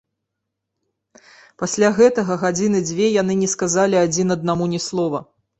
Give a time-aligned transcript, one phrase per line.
[1.63, 5.19] Пасля гэтага гадзіны дзве яны не сказалі адзін аднаму ні слова.